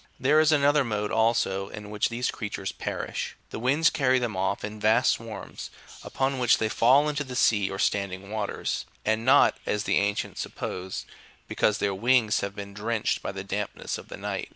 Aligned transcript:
There 0.19 0.39
is 0.39 0.51
another 0.51 0.83
mode, 0.83 1.11
also, 1.11 1.69
in 1.69 1.91
which 1.91 2.09
these 2.09 2.31
creatures 2.31 2.71
perish; 2.71 3.35
the 3.51 3.59
winds 3.59 3.91
carry 3.91 4.17
them 4.17 4.35
off 4.35 4.63
in 4.63 4.79
vast 4.79 5.11
swarms, 5.11 5.69
upon 6.03 6.39
which 6.39 6.57
they 6.57 6.69
fall 6.69 7.07
into 7.07 7.23
the 7.23 7.35
sea 7.35 7.69
or 7.69 7.77
standing 7.77 8.31
waters, 8.31 8.87
and 9.05 9.23
not, 9.23 9.59
as 9.67 9.83
the 9.83 9.97
ancients 9.99 10.41
sup 10.41 10.55
posed, 10.55 11.05
because 11.47 11.77
their 11.77 11.93
wings 11.93 12.39
have 12.39 12.55
been 12.55 12.73
drenched 12.73 13.21
by 13.21 13.31
the 13.31 13.43
damp 13.43 13.75
ness 13.75 13.99
of 13.99 14.07
the 14.07 14.17
night. 14.17 14.49